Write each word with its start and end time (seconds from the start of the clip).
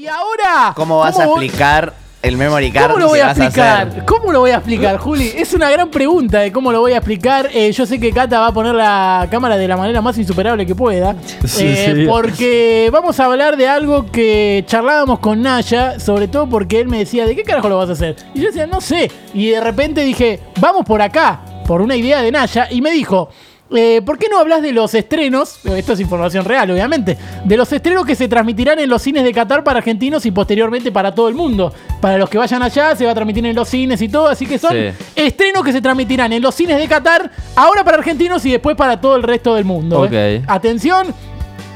Y 0.00 0.06
ahora. 0.06 0.72
¿Cómo 0.74 1.00
vas 1.00 1.18
a 1.18 1.24
explicar 1.26 1.92
el 2.22 2.38
memory 2.38 2.72
card? 2.72 2.86
¿Cómo 2.92 3.00
lo 3.00 3.08
voy 3.08 3.18
a 3.18 3.32
explicar? 3.32 4.06
¿Cómo 4.06 4.32
lo 4.32 4.40
voy 4.40 4.50
a 4.50 4.54
explicar, 4.54 4.96
Juli? 4.98 5.30
Es 5.36 5.52
una 5.52 5.68
gran 5.70 5.90
pregunta 5.90 6.38
de 6.38 6.50
cómo 6.50 6.72
lo 6.72 6.80
voy 6.80 6.92
a 6.92 6.96
explicar. 6.96 7.50
Eh, 7.52 7.70
yo 7.70 7.84
sé 7.84 8.00
que 8.00 8.10
Cata 8.10 8.40
va 8.40 8.46
a 8.46 8.52
poner 8.54 8.74
la 8.74 9.28
cámara 9.30 9.58
de 9.58 9.68
la 9.68 9.76
manera 9.76 10.00
más 10.00 10.16
insuperable 10.16 10.64
que 10.64 10.74
pueda. 10.74 11.14
Sí, 11.44 11.66
Eh, 11.66 11.92
sí. 11.96 12.06
Porque 12.06 12.88
vamos 12.90 13.20
a 13.20 13.26
hablar 13.26 13.58
de 13.58 13.68
algo 13.68 14.06
que 14.10 14.64
charlábamos 14.66 15.18
con 15.18 15.42
Naya, 15.42 16.00
sobre 16.00 16.28
todo 16.28 16.48
porque 16.48 16.80
él 16.80 16.88
me 16.88 17.00
decía, 17.00 17.26
¿de 17.26 17.36
qué 17.36 17.42
carajo 17.42 17.68
lo 17.68 17.76
vas 17.76 17.90
a 17.90 17.92
hacer? 17.92 18.16
Y 18.32 18.40
yo 18.40 18.46
decía, 18.46 18.66
no 18.66 18.80
sé. 18.80 19.10
Y 19.34 19.50
de 19.50 19.60
repente 19.60 20.00
dije, 20.00 20.40
vamos 20.60 20.86
por 20.86 21.02
acá, 21.02 21.42
por 21.66 21.82
una 21.82 21.94
idea 21.94 22.22
de 22.22 22.32
Naya. 22.32 22.68
Y 22.70 22.80
me 22.80 22.90
dijo, 22.90 23.28
eh, 23.74 24.02
¿por 24.04 24.18
qué 24.18 24.28
no 24.28 24.38
hablas 24.38 24.62
de 24.62 24.72
los 24.72 24.94
estrenos? 24.94 25.58
Eh, 25.64 25.78
Esto 25.78 25.92
es 25.92 26.00
información 26.00 26.44
real, 26.44 26.70
obviamente. 26.70 27.16
De 27.44 27.56
los 27.56 27.72
estrenos 27.72 28.04
que 28.04 28.14
se 28.14 28.28
transmitirán 28.28 28.78
en 28.78 28.88
los 28.90 29.00
cines 29.02 29.24
de 29.24 29.32
Qatar 29.32 29.62
para 29.64 29.78
argentinos 29.78 30.26
y 30.26 30.30
posteriormente 30.30 30.90
para 30.92 31.14
todo 31.14 31.28
el 31.28 31.34
mundo. 31.34 31.72
Para 32.00 32.18
los 32.18 32.28
que 32.30 32.38
vayan 32.38 32.62
allá, 32.62 32.94
se 32.96 33.04
va 33.04 33.12
a 33.12 33.14
transmitir 33.14 33.44
en 33.46 33.54
los 33.56 33.68
cines 33.68 34.00
y 34.02 34.08
todo. 34.08 34.28
Así 34.28 34.46
que 34.46 34.58
son 34.58 34.72
Sí. 34.72 34.90
estrenos 35.16 35.64
que 35.64 35.72
se 35.72 35.80
transmitirán 35.80 36.32
en 36.32 36.42
los 36.42 36.54
cines 36.54 36.78
de 36.78 36.88
Qatar, 36.88 37.30
ahora 37.56 37.84
para 37.84 37.98
argentinos 37.98 38.44
y 38.46 38.50
después 38.52 38.76
para 38.76 39.00
todo 39.00 39.16
el 39.16 39.22
resto 39.22 39.54
del 39.54 39.64
mundo. 39.64 40.08
¿eh? 40.10 40.42
Atención, 40.46 41.14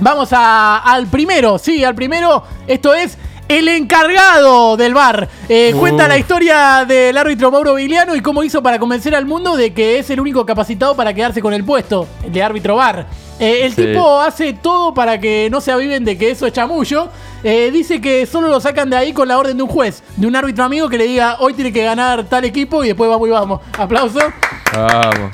vamos 0.00 0.28
a- 0.32 0.78
al 0.78 1.06
primero. 1.06 1.58
Sí, 1.58 1.84
al 1.84 1.94
primero. 1.94 2.42
Esto 2.66 2.94
es. 2.94 3.16
El 3.48 3.66
encargado 3.68 4.76
del 4.76 4.92
bar 4.92 5.28
Eh, 5.48 5.72
Uh. 5.74 5.78
cuenta 5.78 6.06
la 6.06 6.18
historia 6.18 6.84
del 6.86 7.16
árbitro 7.16 7.50
Mauro 7.50 7.74
Vigliano 7.74 8.14
y 8.14 8.20
cómo 8.20 8.44
hizo 8.44 8.62
para 8.62 8.78
convencer 8.78 9.14
al 9.14 9.24
mundo 9.24 9.56
de 9.56 9.72
que 9.72 9.98
es 9.98 10.10
el 10.10 10.20
único 10.20 10.44
capacitado 10.44 10.94
para 10.94 11.14
quedarse 11.14 11.40
con 11.40 11.54
el 11.54 11.64
puesto 11.64 12.06
de 12.26 12.42
árbitro 12.42 12.76
bar. 12.76 13.06
Eh, 13.40 13.60
el 13.64 13.72
Sí. 13.74 13.86
tipo 13.86 14.20
hace 14.20 14.52
todo 14.52 14.92
para 14.92 15.18
que 15.18 15.48
no 15.50 15.60
se 15.62 15.72
aviven 15.72 16.04
de 16.04 16.18
que 16.18 16.30
eso 16.32 16.46
es 16.46 16.52
chamullo. 16.52 17.08
Eh, 17.42 17.70
dice 17.72 18.00
que 18.02 18.26
solo 18.26 18.48
lo 18.48 18.60
sacan 18.60 18.90
de 18.90 18.96
ahí 18.96 19.12
con 19.14 19.28
la 19.28 19.38
orden 19.38 19.56
de 19.56 19.62
un 19.62 19.68
juez, 19.70 20.02
de 20.16 20.26
un 20.26 20.36
árbitro 20.36 20.64
amigo 20.64 20.88
que 20.90 20.98
le 20.98 21.06
diga 21.06 21.36
hoy 21.40 21.54
tiene 21.54 21.72
que 21.72 21.82
ganar 21.84 22.24
tal 22.24 22.44
equipo 22.44 22.84
y 22.84 22.88
después 22.88 23.08
vamos 23.08 23.28
y 23.28 23.30
vamos. 23.30 23.60
Aplauso. 23.78 24.18
Vamos. 24.74 25.30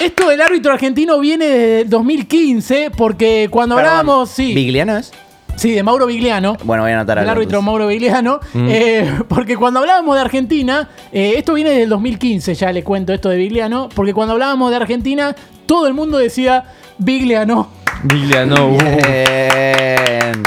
Esto 0.00 0.28
del 0.30 0.40
árbitro 0.40 0.72
argentino 0.72 1.18
viene 1.20 1.44
desde 1.46 1.80
el 1.82 1.90
2015 1.90 2.90
porque 2.96 3.48
cuando 3.50 3.74
Perdón, 3.76 3.90
hablábamos, 3.90 4.30
sí, 4.30 4.54
¿Vigliano 4.54 4.96
es? 4.96 5.12
Sí, 5.60 5.72
de 5.72 5.82
Mauro 5.82 6.06
Vigliano. 6.06 6.56
Bueno, 6.64 6.82
voy 6.82 6.92
a 6.92 6.96
anotar 6.96 7.18
El 7.18 7.22
algo. 7.24 7.32
árbitro 7.32 7.62
Mauro 7.62 7.86
Vigliano. 7.86 8.40
eh, 8.54 9.10
porque 9.28 9.56
cuando 9.56 9.80
hablábamos 9.80 10.14
de 10.16 10.20
Argentina, 10.22 10.88
eh, 11.12 11.34
esto 11.36 11.54
viene 11.54 11.70
del 11.70 11.88
2015, 11.88 12.54
ya 12.54 12.72
le 12.72 12.82
cuento 12.82 13.12
esto 13.12 13.28
de 13.28 13.36
Vigliano. 13.36 13.88
Porque 13.94 14.14
cuando 14.14 14.32
hablábamos 14.32 14.70
de 14.70 14.76
Argentina, 14.76 15.34
todo 15.66 15.86
el 15.86 15.94
mundo 15.94 16.18
decía 16.18 16.64
Vigliano. 16.98 17.68
Vigliano. 18.04 18.68
uh. 18.68 18.78
Bien. 18.78 20.42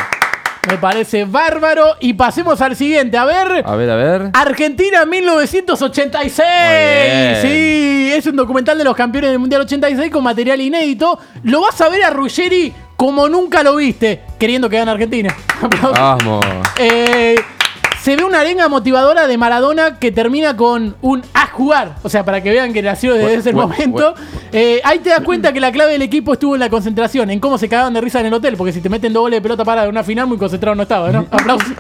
Me 0.69 0.77
parece 0.77 1.25
bárbaro. 1.25 1.83
Y 1.99 2.13
pasemos 2.13 2.59
al 2.61 2.75
siguiente. 2.75 3.17
A 3.17 3.25
ver. 3.25 3.63
A 3.65 3.75
ver, 3.75 3.89
a 3.89 3.95
ver. 3.95 4.29
Argentina 4.33 5.05
1986. 5.05 6.47
bien. 6.47 7.41
Sí, 7.41 8.11
es 8.13 8.25
un 8.27 8.35
documental 8.35 8.77
de 8.77 8.83
los 8.83 8.95
campeones 8.95 9.29
del 9.31 9.39
Mundial 9.39 9.61
86 9.61 10.09
con 10.11 10.23
material 10.23 10.59
inédito. 10.61 11.19
Lo 11.43 11.61
vas 11.61 11.79
a 11.81 11.89
ver 11.89 12.03
a 12.03 12.09
Ruggeri 12.09 12.73
como 12.95 13.27
nunca 13.27 13.63
lo 13.63 13.75
viste, 13.75 14.21
queriendo 14.43 14.69
que 14.69 14.75
gane 14.75 14.91
Argentina. 14.91 15.33
Aplausos. 15.61 15.97
Vamos. 15.97 16.45
Eh, 16.77 17.37
se 18.01 18.17
ve 18.17 18.25
una 18.25 18.41
arenga 18.41 18.67
motivadora 18.67 19.25
de 19.25 19.37
Maradona 19.37 19.99
que 19.99 20.11
termina 20.11 20.57
con 20.57 20.97
un 21.01 21.23
a 21.33 21.47
jugar. 21.47 21.95
O 22.03 22.09
sea, 22.09 22.25
para 22.25 22.43
que 22.43 22.49
vean 22.49 22.73
que 22.73 22.81
nació 22.81 23.13
desde 23.13 23.23
Bueno, 23.23 23.39
ese 23.39 23.51
bueno, 23.53 23.69
momento. 23.69 24.15
Eh, 24.51 24.81
ahí 24.83 24.99
te 24.99 25.11
das 25.11 25.21
cuenta 25.21 25.53
que 25.53 25.61
la 25.61 25.71
clave 25.71 25.93
del 25.93 26.01
equipo 26.01 26.33
estuvo 26.33 26.55
en 26.55 26.59
la 26.59 26.69
concentración, 26.69 27.29
en 27.29 27.39
cómo 27.39 27.57
se 27.57 27.69
cagaban 27.69 27.93
de 27.93 28.01
risa 28.01 28.19
en 28.19 28.25
el 28.25 28.33
hotel. 28.33 28.57
Porque 28.57 28.73
si 28.73 28.81
te 28.81 28.89
meten 28.89 29.13
doble 29.13 29.37
de 29.37 29.41
pelota 29.41 29.63
para 29.63 29.87
una 29.87 30.03
final, 30.03 30.27
muy 30.27 30.37
concentrado 30.37 30.75
no 30.75 30.83
estaba, 30.83 31.09
¿no? 31.09 31.19
Aplausos. 31.31 31.71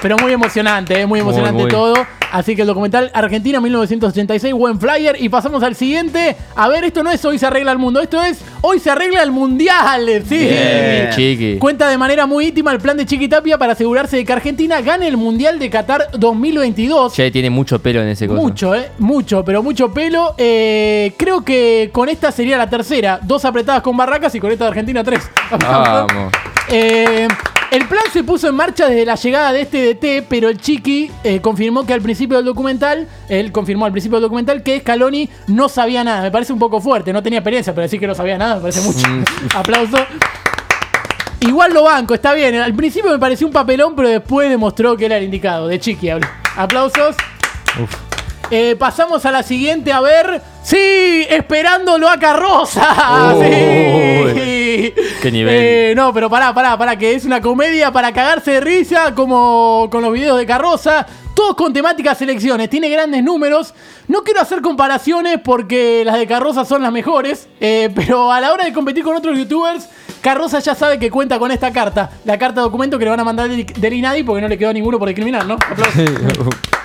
Pero 0.00 0.16
muy 0.16 0.32
emocionante, 0.32 0.98
¿eh? 0.98 1.04
muy 1.04 1.20
emocionante 1.20 1.60
muy. 1.60 1.70
todo. 1.70 2.06
Así 2.32 2.56
que 2.56 2.62
el 2.62 2.68
documental 2.68 3.10
Argentina 3.12 3.60
1986, 3.60 4.54
buen 4.54 4.80
flyer. 4.80 5.16
Y 5.20 5.28
pasamos 5.28 5.62
al 5.62 5.76
siguiente. 5.76 6.34
A 6.56 6.66
ver, 6.68 6.84
esto 6.84 7.02
no 7.02 7.10
es 7.10 7.22
Hoy 7.24 7.38
se 7.38 7.46
arregla 7.46 7.72
el 7.72 7.78
mundo, 7.78 8.00
esto 8.00 8.22
es 8.22 8.40
Hoy 8.62 8.78
se 8.78 8.90
arregla 8.90 9.22
el 9.22 9.30
mundial. 9.30 10.22
Sí. 10.26 10.38
Bien, 10.38 11.10
chiqui. 11.10 11.58
Cuenta 11.58 11.88
de 11.88 11.98
manera 11.98 12.26
muy 12.26 12.46
íntima 12.46 12.72
el 12.72 12.78
plan 12.78 12.96
de 12.96 13.04
Chiquitapia 13.04 13.58
para 13.58 13.74
asegurarse 13.74 14.16
de 14.16 14.24
que 14.24 14.32
Argentina 14.32 14.80
gane 14.80 15.08
el 15.08 15.16
Mundial 15.16 15.58
de 15.58 15.68
Qatar 15.68 16.08
2022. 16.18 17.12
Che, 17.12 17.30
tiene 17.30 17.50
mucho 17.50 17.78
pelo 17.80 18.00
en 18.00 18.08
ese 18.08 18.26
coso. 18.26 18.40
Mucho, 18.40 18.74
eh, 18.74 18.90
mucho, 18.98 19.44
pero 19.44 19.62
mucho 19.62 19.92
pelo. 19.92 20.34
Eh, 20.38 21.12
creo 21.18 21.44
que 21.44 21.90
con 21.92 22.08
esta 22.08 22.32
sería 22.32 22.56
la 22.56 22.70
tercera. 22.70 23.20
Dos 23.22 23.44
apretadas 23.44 23.82
con 23.82 23.96
barracas 23.96 24.34
y 24.34 24.40
con 24.40 24.50
esta 24.50 24.64
de 24.64 24.68
Argentina 24.70 25.04
tres. 25.04 25.28
Vamos. 25.50 26.32
Eh, 26.68 27.28
el 27.72 27.86
plan 27.88 28.02
se 28.12 28.22
puso 28.22 28.48
en 28.48 28.54
marcha 28.54 28.86
desde 28.86 29.06
la 29.06 29.14
llegada 29.14 29.50
de 29.52 29.62
este 29.62 29.94
DT, 29.94 30.26
pero 30.28 30.50
el 30.50 30.60
Chiqui 30.60 31.10
eh, 31.24 31.40
confirmó 31.40 31.86
que 31.86 31.94
al 31.94 32.02
principio 32.02 32.36
del 32.36 32.44
documental, 32.44 33.08
él 33.30 33.50
confirmó 33.50 33.86
al 33.86 33.92
principio 33.92 34.18
del 34.18 34.24
documental 34.24 34.62
que 34.62 34.78
Scaloni 34.80 35.30
no 35.46 35.70
sabía 35.70 36.04
nada. 36.04 36.20
Me 36.22 36.30
parece 36.30 36.52
un 36.52 36.58
poco 36.58 36.82
fuerte, 36.82 37.14
no 37.14 37.22
tenía 37.22 37.38
experiencia, 37.38 37.72
pero 37.72 37.82
decir 37.82 37.98
que 37.98 38.06
no 38.06 38.14
sabía 38.14 38.36
nada 38.36 38.56
me 38.56 38.60
parece 38.60 38.82
mucho. 38.82 39.06
Aplauso. 39.56 39.96
Igual 41.40 41.72
lo 41.72 41.84
banco, 41.84 42.12
está 42.12 42.34
bien. 42.34 42.56
Al 42.56 42.74
principio 42.74 43.10
me 43.10 43.18
pareció 43.18 43.46
un 43.46 43.52
papelón, 43.54 43.96
pero 43.96 44.08
después 44.08 44.50
demostró 44.50 44.94
que 44.96 45.06
era 45.06 45.16
el 45.16 45.24
indicado. 45.24 45.66
De 45.66 45.80
Chiqui 45.80 46.10
hablo. 46.10 46.28
Aplausos. 46.56 47.16
Eh, 48.50 48.76
pasamos 48.78 49.24
a 49.24 49.32
la 49.32 49.42
siguiente, 49.42 49.92
a 49.92 50.02
ver. 50.02 50.42
¡Sí! 50.62 51.26
¡Esperándolo 51.30 52.06
a 52.08 52.18
Carroza! 52.18 53.34
Uy. 53.38 53.46
¡Sí! 54.34 54.61
Qué 55.22 55.30
nivel. 55.30 55.54
Eh, 55.54 55.92
no, 55.94 56.12
pero 56.12 56.28
pará, 56.28 56.52
pará, 56.52 56.76
pará, 56.76 56.96
que 56.96 57.14
es 57.14 57.24
una 57.24 57.40
comedia 57.40 57.92
para 57.92 58.12
cagarse 58.12 58.52
de 58.52 58.60
risa, 58.60 59.14
como 59.14 59.88
con 59.90 60.02
los 60.02 60.12
videos 60.12 60.38
de 60.38 60.46
Carroza. 60.46 61.06
Todos 61.34 61.56
con 61.56 61.72
temáticas 61.72 62.18
selecciones, 62.18 62.68
tiene 62.68 62.90
grandes 62.90 63.22
números. 63.22 63.72
No 64.08 64.22
quiero 64.22 64.40
hacer 64.40 64.60
comparaciones 64.60 65.38
porque 65.42 66.02
las 66.04 66.18
de 66.18 66.26
Carroza 66.26 66.64
son 66.64 66.82
las 66.82 66.92
mejores, 66.92 67.48
eh, 67.60 67.90
pero 67.94 68.30
a 68.30 68.40
la 68.40 68.52
hora 68.52 68.64
de 68.64 68.72
competir 68.72 69.02
con 69.02 69.16
otros 69.16 69.38
youtubers, 69.38 69.88
Carroza 70.20 70.58
ya 70.58 70.74
sabe 70.74 70.98
que 70.98 71.10
cuenta 71.10 71.38
con 71.38 71.50
esta 71.50 71.72
carta. 71.72 72.10
La 72.24 72.38
carta 72.38 72.60
documento 72.60 72.98
que 72.98 73.04
le 73.04 73.10
van 73.10 73.20
a 73.20 73.24
mandar 73.24 73.48
del, 73.48 73.64
del 73.64 73.92
INADI 73.92 74.24
porque 74.24 74.42
no 74.42 74.48
le 74.48 74.58
quedó 74.58 74.72
ninguno 74.72 74.98
por 74.98 75.08
discriminar, 75.08 75.46
¿no? 75.46 75.54
Aplausos. 75.54 76.02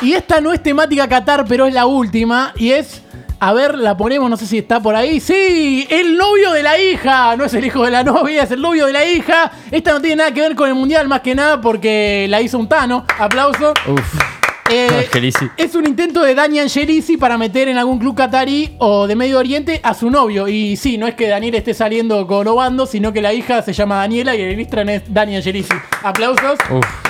Y 0.00 0.12
esta 0.12 0.40
no 0.40 0.52
es 0.52 0.62
temática 0.62 1.08
Qatar, 1.08 1.44
pero 1.48 1.66
es 1.66 1.74
la 1.74 1.86
última. 1.86 2.52
Y 2.56 2.70
es. 2.70 3.02
A 3.40 3.52
ver, 3.52 3.78
la 3.78 3.96
ponemos, 3.96 4.28
no 4.28 4.36
sé 4.36 4.46
si 4.46 4.58
está 4.58 4.80
por 4.80 4.96
ahí. 4.96 5.20
¡Sí! 5.20 5.86
El 5.90 6.16
novio 6.16 6.50
de 6.52 6.62
la 6.62 6.78
hija. 6.78 7.36
No 7.36 7.44
es 7.44 7.54
el 7.54 7.64
hijo 7.64 7.84
de 7.84 7.90
la 7.92 8.02
novia, 8.02 8.42
es 8.42 8.50
el 8.50 8.60
novio 8.60 8.86
de 8.86 8.92
la 8.92 9.06
hija. 9.06 9.52
Esta 9.70 9.92
no 9.92 10.00
tiene 10.00 10.16
nada 10.16 10.34
que 10.34 10.40
ver 10.40 10.56
con 10.56 10.68
el 10.68 10.74
mundial, 10.74 11.06
más 11.06 11.20
que 11.20 11.34
nada 11.34 11.60
porque 11.60 12.26
la 12.28 12.40
hizo 12.40 12.58
un 12.58 12.68
Tano. 12.68 13.04
Aplauso. 13.18 13.74
Uf. 13.86 14.38
Eh, 14.70 15.08
es 15.56 15.74
un 15.74 15.86
intento 15.86 16.20
de 16.20 16.34
Dani 16.34 16.58
Angelici 16.58 17.16
para 17.16 17.38
meter 17.38 17.68
en 17.68 17.78
algún 17.78 17.98
club 17.98 18.14
catarí 18.14 18.74
o 18.76 19.06
de 19.06 19.16
Medio 19.16 19.38
Oriente 19.38 19.80
a 19.82 19.94
su 19.94 20.10
novio. 20.10 20.46
Y 20.46 20.76
sí, 20.76 20.98
no 20.98 21.06
es 21.06 21.14
que 21.14 21.28
Daniel 21.28 21.54
esté 21.54 21.72
saliendo 21.72 22.26
con 22.26 22.46
Obando, 22.48 22.86
sino 22.86 23.12
que 23.12 23.22
la 23.22 23.32
hija 23.32 23.62
se 23.62 23.72
llama 23.72 23.96
Daniela 23.96 24.36
y 24.36 24.42
el 24.42 24.60
Instagram 24.60 24.88
es 24.90 25.02
Dani 25.06 25.36
Angelici. 25.36 25.72
Aplausos. 26.02 26.58
Uf. 26.70 27.07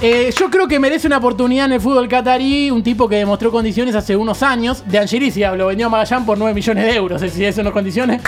Eh, 0.00 0.34
yo 0.36 0.50
creo 0.50 0.66
que 0.66 0.78
merece 0.78 1.06
una 1.06 1.18
oportunidad 1.18 1.66
en 1.66 1.72
el 1.72 1.80
fútbol 1.80 2.08
catarí 2.08 2.70
un 2.70 2.82
tipo 2.82 3.08
que 3.08 3.16
demostró 3.16 3.50
condiciones 3.50 3.94
hace 3.94 4.16
unos 4.16 4.42
años. 4.42 4.82
De 4.86 4.98
Angelici 4.98 5.40
lo 5.56 5.66
vendió 5.66 5.86
a 5.86 5.90
Magallán 5.90 6.26
por 6.26 6.36
9 6.36 6.54
millones 6.54 6.84
de 6.84 6.94
euros. 6.94 7.22
Si 7.22 7.44
eso 7.44 7.62
no 7.62 7.68
es 7.70 7.72
condiciones. 7.72 8.20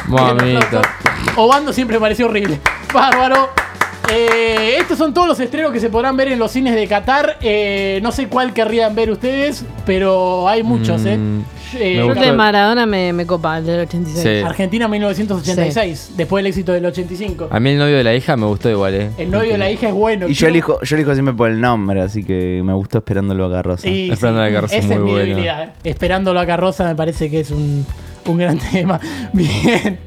Obando 1.37 1.73
siempre 1.73 1.97
me 1.97 2.01
pareció 2.01 2.27
horrible. 2.27 2.61
Bárbaro. 2.93 3.66
Eh, 4.13 4.77
estos 4.79 4.97
son 4.99 5.13
todos 5.13 5.27
los 5.27 5.41
estrenos 5.41 5.73
que 5.73 5.81
se 5.81 5.91
podrán 5.91 6.17
ver 6.17 6.29
en 6.29 6.39
los 6.39 6.51
cines 6.53 6.75
de 6.75 6.87
Qatar. 6.87 7.39
Eh, 7.41 7.99
no 8.03 8.13
sé 8.13 8.29
cuál 8.29 8.53
querrían 8.53 8.95
ver 8.95 9.11
ustedes, 9.11 9.65
pero 9.85 10.49
hay 10.49 10.63
muchos, 10.63 11.05
¿eh? 11.05 11.17
Mm, 11.17 11.41
Eh, 11.79 12.01
me 12.01 12.07
Yo 12.07 12.15
de 12.15 12.33
Maradona 12.33 12.87
me, 12.87 13.13
me 13.13 13.27
copa, 13.27 13.59
el 13.59 13.67
del 13.67 13.81
86. 13.81 14.23
Sí. 14.23 14.47
Argentina 14.47 14.87
1986, 14.87 16.13
después 16.17 16.41
del 16.43 16.47
éxito 16.51 16.73
del 16.73 16.87
85. 16.87 17.49
A 17.51 17.59
mí 17.59 17.71
el 17.71 17.79
novio 17.79 17.97
de 17.97 18.05
la 18.05 18.15
hija 18.15 18.37
me 18.37 18.47
gustó 18.47 18.71
igual, 18.71 18.95
eh. 18.95 19.11
El 19.19 19.31
novio 19.33 19.53
de 19.53 19.59
la 19.59 19.69
hija 19.71 19.89
es 19.89 19.95
bueno. 19.95 20.29
Y 20.29 20.35
yo 20.35 20.47
elijo, 20.47 20.81
yo 20.83 20.97
elijo 20.97 21.13
siempre 21.15 21.35
por 21.35 21.51
el 21.51 21.61
nombre, 21.61 22.01
así 22.01 22.23
que 22.23 22.63
me 22.65 22.73
gustó 22.73 22.99
esperándolo 22.99 23.47
a 23.47 23.51
Carroza. 23.51 23.83
Sí, 23.83 24.09
Esperando 24.13 24.41
sí, 24.43 24.49
la 24.49 24.55
Carroza 24.55 24.77
es 24.77 24.85
esa 24.85 24.95
es 24.95 25.01
muy 25.01 25.07
mi 25.07 25.13
bueno. 25.13 25.27
debilidad, 25.29 25.63
eh. 25.65 25.71
Esperándolo 25.83 26.39
a 26.41 26.47
Carroza 26.47 26.85
me 26.85 26.95
parece 26.95 27.29
que 27.29 27.41
es 27.41 27.51
un, 27.51 27.85
un 28.27 28.39
gran 28.39 28.59
tema. 28.73 29.01
Bien. 29.33 29.99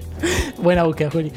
Buena 0.61 0.83
búsqueda, 0.83 1.09
Juli. 1.11 1.31